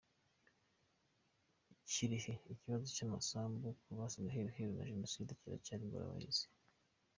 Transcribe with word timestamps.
Kirehe 1.89 2.33
Ikibazo 2.53 2.85
cy’amasambu 2.95 3.67
ku 3.81 3.89
basizwe 3.97 4.27
iheruheru 4.29 4.71
na 4.77 4.87
Jenoside 4.89 5.37
kiracyari 5.39 5.81
ingorabahizi 5.83 6.45